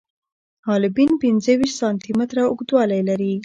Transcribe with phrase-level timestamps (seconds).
[0.67, 3.33] حالبین پنځه ویشت سانتي متره اوږدوالی لري.